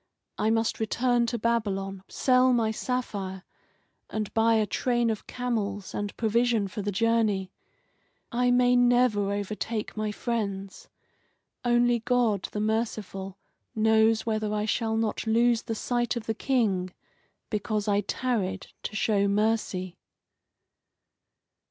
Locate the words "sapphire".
2.71-3.43